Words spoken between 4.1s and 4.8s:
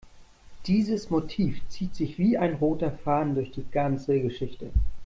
Geschichte.